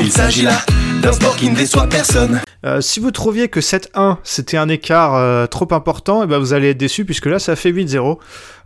[0.00, 0.58] Il s'agit là
[1.00, 2.40] d'un sport qui ne déçoit personne.
[2.64, 6.52] Euh, si vous trouviez que 7-1 c'était un écart euh, trop important, et ben vous
[6.52, 8.18] allez être déçu puisque là ça fait 8-0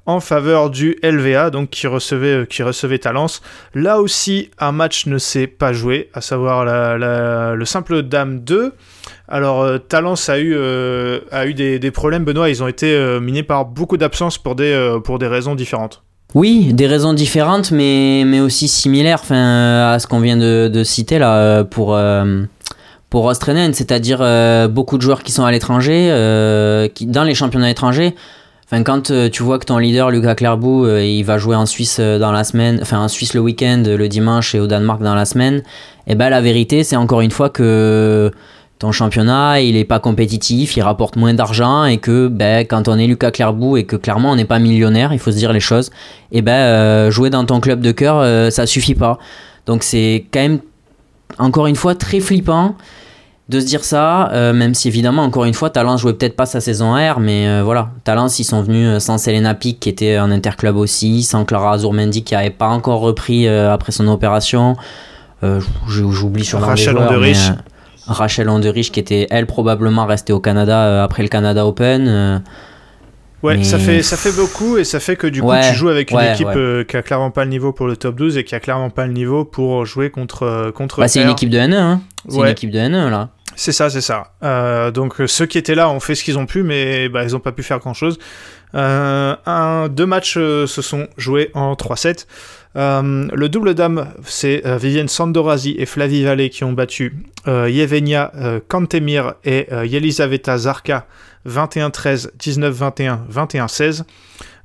[0.04, 3.40] en faveur du LVA, donc qui recevait, euh, qui recevait Talence.
[3.74, 8.40] Là aussi, un match ne s'est pas joué, à savoir la- la- le simple Dame
[8.40, 8.72] 2.
[9.28, 12.94] Alors, euh, Talence a eu, euh, a eu des, des problèmes, Benoît, ils ont été
[12.94, 16.02] euh, minés par beaucoup d'absences pour, des, euh, pour des raisons différentes.
[16.34, 20.84] Oui, des raisons différentes, mais, mais aussi similaires enfin, à ce qu'on vient de, de
[20.84, 21.96] citer là pour,
[23.08, 24.18] pour Ostrenen, c'est-à-dire
[24.68, 28.14] beaucoup de joueurs qui sont à l'étranger, dans les championnats étrangers.
[28.66, 32.32] Enfin, quand tu vois que ton leader, Lucas Clairbout, il va jouer en Suisse dans
[32.32, 35.62] la semaine, enfin en Suisse le week-end, le dimanche et au Danemark dans la semaine,
[36.06, 38.30] et ben la vérité, c'est encore une fois que
[38.78, 42.98] ton championnat, il est pas compétitif, il rapporte moins d'argent et que ben, quand on
[42.98, 45.60] est Lucas Clairbout et que clairement on n'est pas millionnaire, il faut se dire les
[45.60, 45.90] choses,
[46.30, 49.18] et ben euh, jouer dans ton club de cœur, euh, ça suffit pas.
[49.64, 50.60] Donc c'est quand même
[51.38, 52.76] encore une fois très flippant
[53.48, 56.46] de se dire ça, euh, même si évidemment encore une fois Talence jouait peut-être pas
[56.46, 60.16] sa saison R, mais euh, voilà, Talence ils sont venus sans Selena Pic qui était
[60.16, 64.76] un interclub aussi, sans Clara Azurmendi qui avait pas encore repris euh, après son opération.
[65.86, 67.52] J'oublie sur Rachel Onderich.
[68.06, 72.06] Rachel Onderich qui était elle probablement restée au Canada euh, après le Canada Open.
[72.08, 72.38] euh,
[73.42, 75.74] Ouais, Mais- ça fait ça fait beaucoup et ça fait que du coup Ouais, tu
[75.76, 76.56] joues avec une ouais, équipe ouais.
[76.56, 78.88] euh, qui a clairement pas le niveau pour le top 12 et qui a clairement
[78.90, 82.00] pas le niveau pour jouer contre contre bah, c'est une équipe de N1, hein.
[82.28, 83.28] c'est une équipe de N1 là.
[83.54, 84.32] C'est ça, c'est ça.
[84.42, 87.32] Euh, donc ceux qui étaient là ont fait ce qu'ils ont pu, mais bah, ils
[87.32, 88.18] n'ont pas pu faire grand-chose.
[88.74, 92.26] Euh, un, deux matchs se sont joués en 3-7.
[92.76, 97.16] Euh, le double dame, c'est euh, Vivienne Sandorazi et Flavie Vallée qui ont battu
[97.48, 101.06] euh, Yevenia euh, Kantemir et euh, Yelisaveta Zarka
[101.48, 104.02] 21-13, 19-21, 21-16.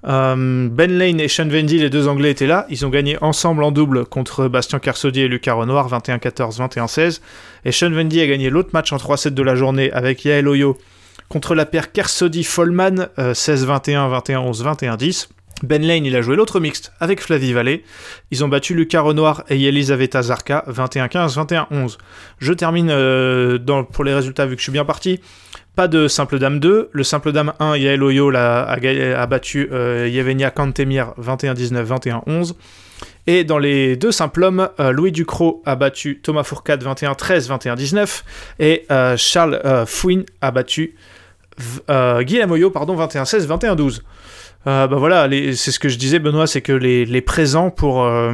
[0.08, 2.66] Euh, ben Lane et Sean Vendy, les deux Anglais étaient là.
[2.70, 7.22] Ils ont gagné ensemble en double contre Bastien Carsodier et Lucas Renoir 21-14, 21-16.
[7.66, 10.78] Et Sean Vendy a gagné l'autre match en 3-7 de la journée avec Yael Oyo
[11.30, 15.28] contre la paire Kersodi-Follman euh, 16-21, 21-11, 21-10.
[15.64, 17.84] Ben Lane, il a joué l'autre mixte avec Flavie Vallée.
[18.32, 21.98] Ils ont battu Lucas Renoir et Elisaveta Zarka 21-15, 21-11.
[22.40, 23.60] Je termine euh,
[23.92, 25.20] pour les résultats vu que je suis bien parti.
[25.76, 26.90] Pas de simple dame 2.
[26.92, 31.86] Le simple dame 1, Yael Oyo a, battu euh, Yevenia Kantemir 21-19,
[32.26, 32.54] 21-11.
[33.28, 38.24] Et dans les deux simples hommes, euh, Louis Ducrot a battu Thomas Fourcade 21-13, 21-19.
[38.60, 40.96] Et euh, Charles Fouine a battu
[41.88, 44.02] Guy Lamoyo, pardon, 21-16, 21-12.
[44.68, 48.04] Euh, bah voilà, c'est ce que je disais, Benoît, c'est que les, les présents pour,
[48.04, 48.32] euh,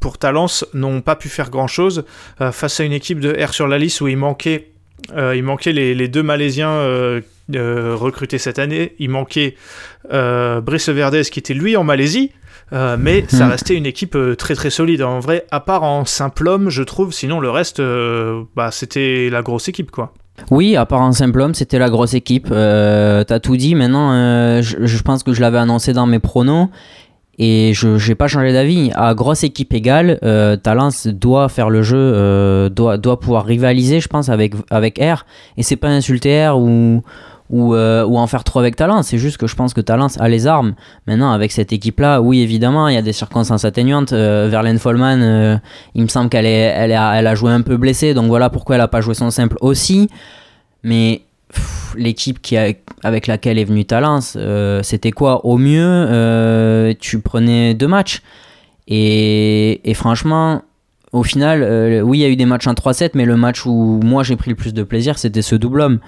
[0.00, 2.04] pour Talence n'ont pas pu faire grand-chose
[2.40, 4.72] euh, face à une équipe de R sur la liste où il manquait,
[5.16, 7.20] euh, il manquait les, les deux Malaisiens euh,
[7.52, 8.94] recrutés cette année.
[8.98, 9.54] Il manquait
[10.10, 12.32] Brice Verdez qui était lui en Malaisie.
[12.72, 13.50] mais ça Hmm.
[13.50, 17.12] restait une équipe très très solide en vrai, à part en simple homme, je trouve.
[17.12, 17.80] Sinon, le reste,
[18.56, 20.12] bah, c'était la grosse équipe quoi.
[20.50, 22.48] Oui, à part un simple homme, c'était la grosse équipe.
[22.50, 23.74] Euh, T'as tout dit.
[23.74, 26.68] Maintenant, euh, je, pense que je l'avais annoncé dans mes pronos.
[27.42, 28.90] Et je n'ai pas changé d'avis.
[28.94, 34.00] À grosse équipe égale, euh, Talence doit faire le jeu, euh, doit, doit pouvoir rivaliser,
[34.00, 35.24] je pense, avec, avec R.
[35.56, 37.02] Et c'est pas insulter R ou,
[37.50, 39.08] ou, euh, ou en faire trop avec Talence.
[39.08, 40.74] C'est juste que je pense que Talence a les armes.
[41.06, 44.12] Maintenant, avec cette équipe-là, oui, évidemment, il y a des circonstances atténuantes.
[44.12, 45.56] Euh, Verlaine Follman, euh,
[45.94, 48.14] il me semble qu'elle est, elle a, elle a joué un peu blessée.
[48.14, 50.08] Donc voilà pourquoi elle a pas joué son simple aussi.
[50.84, 51.22] Mais
[51.96, 52.38] l'équipe
[53.02, 58.22] avec laquelle est venue Talence, euh, c'était quoi Au mieux, euh, tu prenais deux matchs.
[58.86, 60.62] Et, franchement,
[61.12, 64.00] au final, oui, il y a eu des matchs en 3-7, mais le match où
[64.02, 65.98] moi j'ai pris le plus de plaisir, c'était ce double homme.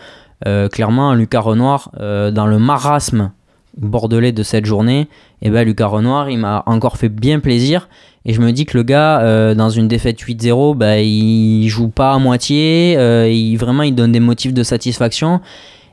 [0.46, 3.33] Euh, clairement, Lucas Renoir, euh, dans le marasme
[3.78, 5.09] bordelais de cette journée,
[5.40, 7.88] et ben Lucas Renoir, il m'a encore fait bien plaisir.
[8.26, 11.88] Et je me dis que le gars, euh, dans une défaite 8-0, bah, il joue
[11.88, 12.92] pas à moitié.
[13.31, 15.40] il, vraiment, il donne des motifs de satisfaction.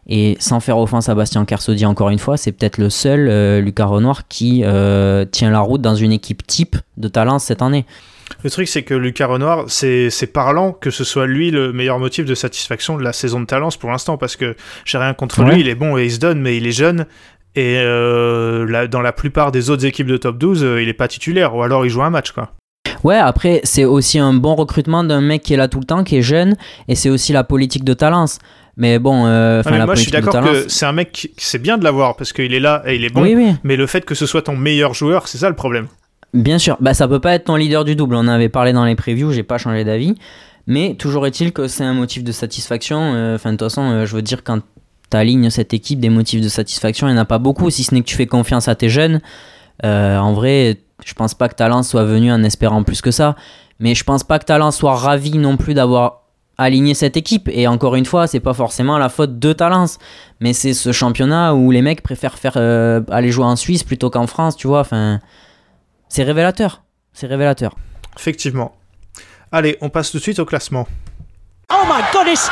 [0.08, 3.62] Et sans faire offense à Bastien Kersodi, encore une fois, c'est peut-être le seul, euh,
[3.62, 4.64] Lucas Renoir, qui
[5.32, 7.86] tient la route dans une équipe type de talent cette année.
[8.43, 12.25] Le truc, c'est que Lucas Renoir, c'est parlant que ce soit lui le meilleur motif
[12.25, 15.56] de satisfaction de la saison de Talence pour l'instant, parce que j'ai rien contre Ouais.
[15.56, 17.06] lui, il est bon et il se donne, mais il est jeune.
[17.56, 21.08] Et euh, dans la plupart des autres équipes de top 12, euh, il est pas
[21.10, 22.52] titulaire, ou alors il joue un match, quoi.
[23.04, 26.04] Ouais, après, c'est aussi un bon recrutement d'un mec qui est là tout le temps,
[26.04, 26.56] qui est jeune,
[26.88, 28.39] et c'est aussi la politique de Talence.
[28.78, 31.62] Mais bon, euh, Ah, mais la moi, je suis d'accord que c'est un mec, c'est
[31.62, 33.52] bien de l'avoir, parce qu'il est là et il est bon, Oui, oui.
[33.63, 35.88] mais le fait que ce soit ton meilleur joueur, c'est ça le problème.
[36.34, 38.15] Bien sûr, bah, ça peut pas être ton leader du double.
[38.15, 40.15] On en avait parlé dans les previews, j'ai pas changé d'avis.
[40.68, 43.13] Mais toujours est-il que c'est un motif de satisfaction.
[43.15, 44.60] Euh, Enfin, de toute façon, euh, je veux dire, quand
[45.10, 47.96] t'alignes cette équipe, des motifs de satisfaction, il n'y en a pas beaucoup, si ce
[47.96, 49.22] n'est que tu fais confiance à tes jeunes.
[49.84, 53.36] Euh, en vrai, je pense pas que Talence soit venu en espérant plus que ça.
[53.80, 56.26] Mais je pense pas que Talence soit ravi non plus d'avoir
[56.60, 57.50] aligné cette équipe.
[57.52, 59.98] Et encore une fois, c'est pas forcément la faute de Talence.
[60.42, 64.28] Mais c'est ce championnat où les mecs préfèrent faire aller jouer en Suisse plutôt qu'en
[64.28, 64.82] France, tu vois.
[64.82, 65.20] Enfin,
[66.10, 66.84] c'est révélateur.
[67.13, 67.76] C'est révélateur.
[68.17, 68.76] Effectivement.
[69.52, 70.88] Allez, on passe tout de suite au classement.
[71.72, 72.50] Oh my goodness!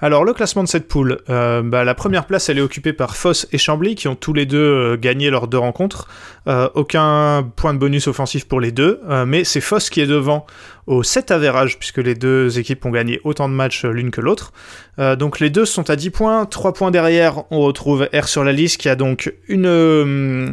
[0.00, 3.16] Alors le classement de cette poule, euh, bah, la première place elle est occupée par
[3.16, 6.06] Foss et Chambly qui ont tous les deux euh, gagné leurs deux rencontres.
[6.46, 10.06] Euh, aucun point de bonus offensif pour les deux, euh, mais c'est Foss qui est
[10.06, 10.46] devant
[10.86, 14.52] au 7 avérage puisque les deux équipes ont gagné autant de matchs l'une que l'autre.
[14.98, 18.52] Donc les deux sont à 10 points, 3 points derrière on retrouve R sur la
[18.52, 20.50] liste qui a donc une...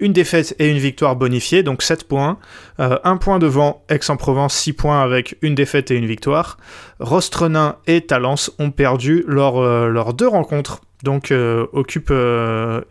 [0.00, 2.38] une défaite et une victoire bonifiée, donc 7 points.
[2.80, 6.58] Euh, un point devant Aix-en-Provence, 6 points avec une défaite et une victoire.
[7.00, 10.80] Rostrenin et Talence ont perdu leurs euh, deux rencontres.
[11.04, 12.12] Donc euh, occupent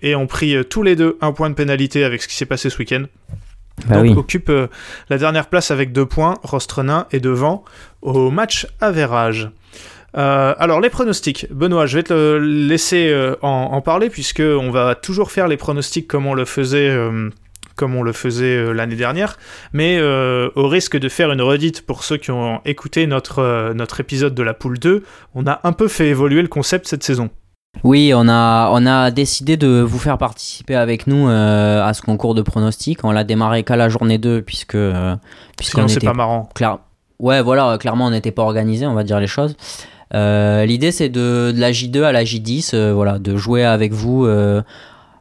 [0.02, 2.70] et ont pris tous les deux un point de pénalité avec ce qui s'est passé
[2.70, 3.04] ce week-end.
[3.86, 4.14] Bah donc oui.
[4.16, 4.52] occupe
[5.10, 6.36] la dernière place avec deux points.
[6.42, 7.66] Rostrenin est devant
[8.02, 9.50] au match avérage.
[10.16, 14.42] Euh, alors les pronostics, Benoît, je vais te le laisser euh, en, en parler puisque
[14.42, 17.30] on va toujours faire les pronostics comme on le faisait, euh,
[17.76, 19.38] comme on le faisait l'année dernière,
[19.74, 24.34] mais au risque de faire une redite pour ceux qui ont écouté notre notre épisode
[24.34, 25.04] de la poule 2,
[25.36, 27.30] on a un peu fait évoluer le concept cette saison.
[27.84, 32.02] Oui, on a, on a décidé de vous faire participer avec nous euh, à ce
[32.02, 33.04] concours de pronostics.
[33.04, 35.16] On l'a démarré qu'à la journée 2 puisque euh,
[35.58, 36.50] puisqu'on Sinon c'est pas marrant.
[36.56, 36.80] clair...
[37.20, 39.56] Ouais, voilà, clairement on n'était pas organisé, on va dire les choses.
[40.14, 43.92] Euh, L'idée c'est de, de la J2 à la J10, euh, voilà, de jouer avec
[43.92, 44.62] vous euh,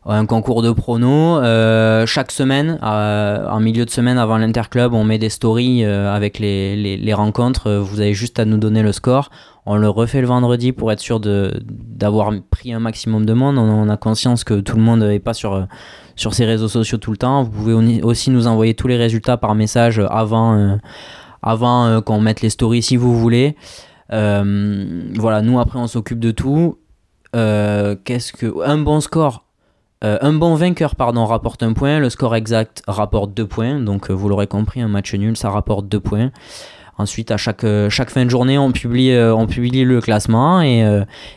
[0.05, 1.43] un concours de pronos.
[2.07, 7.15] Chaque semaine, en milieu de semaine avant l'interclub, on met des stories avec les, les,
[7.15, 7.73] rencontres.
[7.73, 9.31] Vous avez juste à nous donner le score.
[9.69, 13.59] On le refait le vendredi pour être sûr d'avoir pris un maximum de monde.
[13.59, 15.67] On, on a conscience que tout le monde n'est pas sur,
[16.15, 17.43] sur ses réseaux sociaux tout le temps.
[17.43, 20.79] Vous pouvez aussi nous envoyer tous les résultats par message avant,
[21.43, 23.57] avant qu'on mette les stories si vous voulez.
[24.13, 26.79] Euh, voilà, nous après on s'occupe de tout.
[27.35, 29.45] Euh, Qu'est-ce que un bon score,
[30.05, 31.99] euh, un bon vainqueur pardon rapporte un point.
[31.99, 33.81] Le score exact rapporte deux points.
[33.81, 36.31] Donc vous l'aurez compris, un match nul ça rapporte deux points.
[36.99, 40.79] Ensuite, à chaque, chaque fin de journée, on publie, on publie le classement et,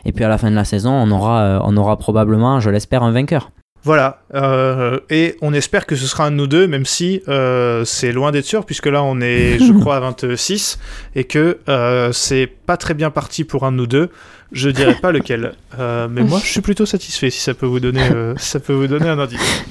[0.06, 3.02] et puis à la fin de la saison, on aura, on aura probablement, je l'espère,
[3.02, 3.50] un vainqueur.
[3.82, 7.84] Voilà, euh, et on espère que ce sera un de nous deux, même si euh,
[7.86, 10.78] c'est loin d'être sûr, puisque là on est, je crois, à 26,
[11.14, 14.10] et que euh, c'est pas très bien parti pour un de nous deux.
[14.52, 17.80] Je dirais pas lequel, Euh, mais moi je suis plutôt satisfait si ça peut vous
[17.80, 19.64] donner, euh, si ça peut vous donner un indice.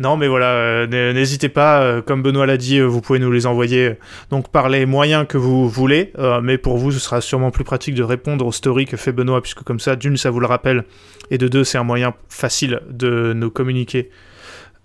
[0.00, 3.30] Non, mais voilà, euh, n'hésitez pas, euh, comme Benoît l'a dit, euh, vous pouvez nous
[3.30, 3.96] les envoyer
[4.30, 7.94] donc par les moyens que vous voulez, mais pour vous, ce sera sûrement plus pratique
[7.94, 10.84] de répondre aux stories que fait Benoît, puisque comme ça, d'une, ça vous le rappelle,
[11.30, 14.08] et de deux, c'est un moyen facile de nous communiquer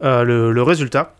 [0.01, 1.15] le, résultat.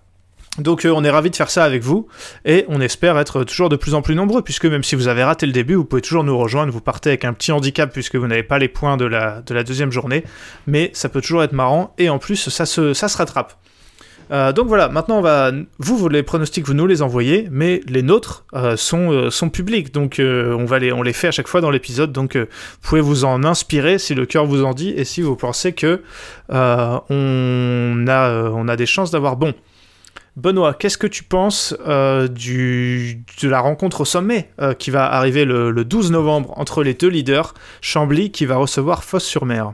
[0.60, 2.08] Donc on est ravis de faire ça avec vous
[2.46, 5.22] et on espère être toujours de plus en plus nombreux puisque même si vous avez
[5.22, 8.16] raté le début, vous pouvez toujours nous rejoindre, vous partez avec un petit handicap puisque
[8.16, 10.24] vous n'avez pas les points de la, de la deuxième journée,
[10.66, 13.54] mais ça peut toujours être marrant et en plus ça se, ça se rattrape.
[14.32, 18.46] Euh, donc voilà, maintenant va, vous, les pronostics, vous nous les envoyez, mais les nôtres
[18.54, 22.36] euh, sont, euh, sont publics, donc on, les, fait à chaque fois dans l'épisode, donc
[22.36, 22.46] vous
[22.82, 26.02] pouvez vous en inspirer si le cœur vous en dit et si vous pensez que
[26.50, 29.54] on, a, des chances d'avoir bon.
[30.36, 35.86] Benoît, qu'est-ce que tu penses de la rencontre au sommet qui va arriver le, le
[35.86, 39.74] 12 novembre entre les deux leaders, Chambly qui va recevoir Fosse-sur-Mer?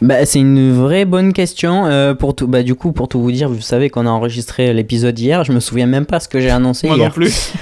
[0.00, 1.86] Bah, c'est une vraie bonne question.
[1.86, 4.72] euh, pour tout, bah, du coup, pour tout vous dire, vous savez qu'on a enregistré
[4.72, 5.44] l'épisode hier.
[5.44, 7.08] Je me souviens même pas ce que j'ai annoncé Moi hier.
[7.08, 7.52] non plus.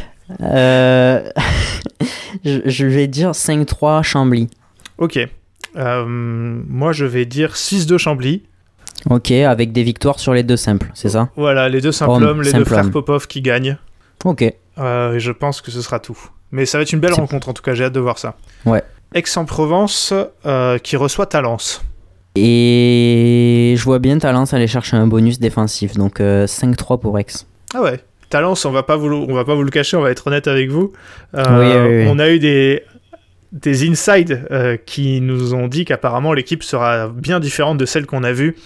[0.42, 1.22] Euh,
[2.44, 4.48] je, je vais dire 5-3 Chambly.
[4.98, 5.18] Ok.
[5.76, 8.42] Euh, moi je vais dire 6-2 Chambly.
[9.08, 11.28] Ok, avec des victoires sur les deux simples, c'est ça?
[11.36, 12.90] Voilà, les deux simples Homme, hommes, les deux frères homme.
[12.90, 13.76] Popov qui gagnent.
[14.24, 14.42] Ok.
[14.78, 16.18] Je pense que ce sera tout.
[16.50, 18.36] Mais ça va être une belle rencontre en tout cas, j'ai hâte de voir ça.
[18.64, 18.82] Ouais.
[19.14, 20.12] Aix-en-Provence
[20.82, 21.82] qui reçoit Talence.
[22.36, 27.26] Et je vois bien Talence aller chercher un bonus défensif, donc euh, 5-3 pour Aix.
[27.74, 28.00] Ah ouais.
[28.28, 30.48] Talence, on va pas vous on va pas vous le cacher, on va être honnête
[30.48, 30.92] avec vous.
[31.34, 32.10] Euh, Oui, oui, oui.
[32.10, 32.82] On a eu des
[33.52, 38.24] des insides euh, qui nous ont dit qu'apparemment l'équipe sera bien différente de celle qu'on
[38.24, 38.56] a vue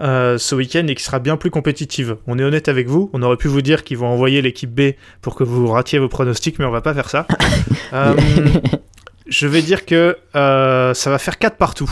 [0.00, 2.16] euh, ce week-end et qui sera bien plus compétitive.
[2.26, 4.92] On est honnête avec vous, on aurait pu vous dire qu'ils vont envoyer l'équipe B
[5.22, 7.26] pour que vous ratiez vos pronostics, mais on va pas faire ça.
[7.92, 8.14] Euh,
[9.28, 11.88] je vais dire que euh, ça va faire 4 partout.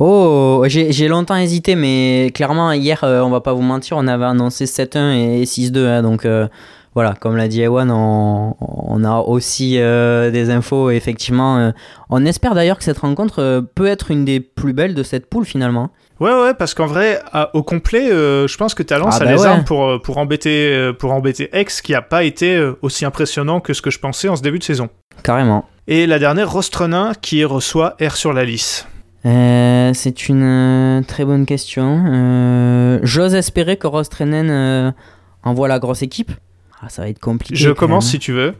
[0.00, 4.26] Oh, j'ai longtemps hésité, mais clairement, hier, euh, on va pas vous mentir, on avait
[4.26, 5.86] annoncé 7-1 et 6-2.
[5.86, 6.46] hein, donc euh,
[6.94, 10.90] voilà, comme l'a dit Ewan, on, on a aussi euh, des infos.
[10.90, 11.72] Effectivement,
[12.10, 15.44] on espère d'ailleurs que cette rencontre peut être une des plus belles de cette poule
[15.44, 15.90] finalement.
[16.20, 19.26] Ouais, ouais, parce qu'en vrai, à- au complet, euh, je pense que Talence Ah a
[19.26, 19.46] bah les ouais.
[19.46, 23.82] armes pour, pour, embêter, pour embêter X, qui a pas été aussi impressionnant que ce
[23.82, 24.88] que je pensais en ce début de saison.
[25.24, 25.64] Carrément.
[25.88, 28.86] Et la dernière, Rostrenin, qui reçoit R sur la lice.
[29.28, 32.02] Euh, c'est une euh, très bonne question.
[32.06, 34.94] Euh, J'ose espérer que Rostrenen
[35.42, 36.32] envoie la grosse équipe.
[36.80, 37.56] Ah, ça va être compliqué.
[37.56, 38.10] Je commence même.
[38.12, 38.54] si tu veux.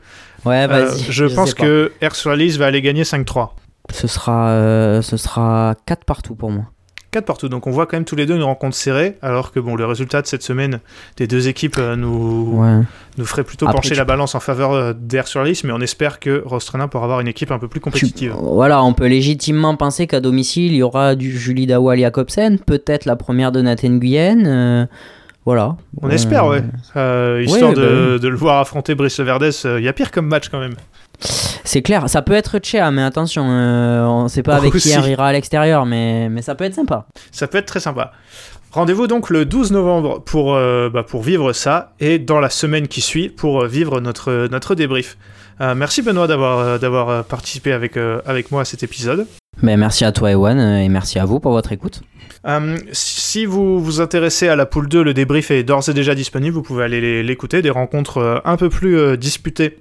[0.44, 1.04] Ouais, Euh, vas-y.
[1.10, 3.50] je pense que R sur la lice va aller gagner 5-3.
[3.92, 6.64] ce sera, ce sera 4 partout pour moi.
[7.10, 9.60] 4 partout, donc on voit quand même tous les deux une rencontre serrée, alors que
[9.60, 10.80] bon, le résultat de cette semaine
[11.16, 12.82] des deux équipes euh, nous, Ouais.
[13.16, 15.72] nous ferait plutôt Après, pencher tu- la balance en faveur euh, d'R sur lice, mais
[15.72, 18.34] on espère que Rostrenin pourra avoir une équipe un peu plus Tu- compétitive.
[18.38, 23.06] Voilà, on peut légitimement penser qu'à domicile, il y aura du Julie Dawal Jacobsen, peut-être
[23.06, 24.46] la première de Nathan Guyenne.
[24.46, 24.86] euh,
[25.46, 25.76] Voilà.
[26.02, 26.58] On espère, ouais.
[27.42, 28.20] Histoire Ouais, bah de, oui.
[28.20, 30.74] de le voir affronter Brice Verdes, il y a pire comme match quand même.
[31.68, 34.88] C'est clair, ça peut être Tchea, mais attention, euh, on sait pas avec Aussi.
[34.88, 37.04] qui il ira à l'extérieur, mais, mais ça peut être sympa.
[37.30, 38.12] Ça peut être très sympa.
[38.72, 42.88] Rendez-vous donc le 12 novembre pour, euh, bah, pour vivre ça et dans la semaine
[42.88, 45.18] qui suit pour euh, vivre notre, notre débrief.
[45.60, 49.26] Euh, merci Benoît d'avoir d'avoir participé avec, euh, avec moi à cet épisode.
[49.62, 52.00] Ben, merci à toi, Ewan, et merci à vous pour votre écoute.
[52.92, 56.54] Si vous vous intéressez à la poule 2, le débrief est d'ores et déjà disponible,
[56.54, 59.80] vous pouvez aller l'écouter, des rencontres un peu plus disputées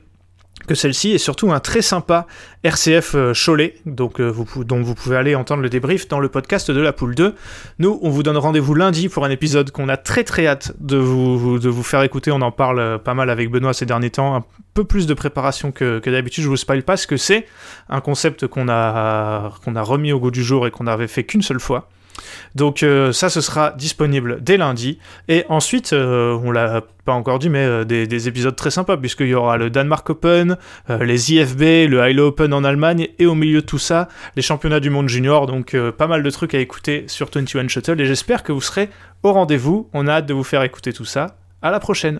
[0.68, 2.28] que celle-ci, et surtout un très sympa
[2.64, 6.70] RCF euh, Cholet, donc, euh, dont vous pouvez aller entendre le débrief dans le podcast
[6.70, 7.34] de la poule 2.
[7.80, 10.98] Nous, on vous donne rendez-vous lundi pour un épisode qu'on a très très hâte de
[10.98, 14.44] vous, faire écouter, on en parle euh, pas mal avec Benoît ces derniers temps, un
[14.74, 17.48] peu plus de préparation que, d'habitude, je vous spoil pas ce que c'est,
[17.90, 21.60] un concept qu'on a remis au goût du jour et qu'on n'avait fait qu'une seule
[21.60, 21.90] fois.
[22.56, 25.00] Donc euh, ça, ce sera disponible dès lundi.
[25.28, 28.98] Et ensuite, euh, on l'a pas encore dit, mais euh, des, des épisodes très sympas,
[28.98, 30.58] puisqu'il y aura le Danemark Open,
[30.90, 34.80] les IFB, le Hilo Open en Allemagne, et au milieu de tout ça, les championnats
[34.80, 35.48] du monde junior.
[35.48, 38.02] Donc pas mal de trucs à écouter sur 21 Shuttle.
[38.02, 38.90] Et j'espère que vous serez
[39.24, 39.90] au rendez-vous.
[39.94, 41.38] On a hâte de vous faire écouter tout ça.
[41.62, 42.20] À la prochaine.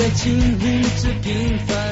[0.00, 1.89] 在经营着平凡。